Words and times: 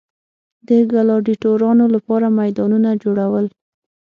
د 0.67 0.69
ګلاډیټورانو 0.91 1.85
لپاره 1.95 2.27
میدانونه 2.39 2.89
جوړول. 3.03 3.45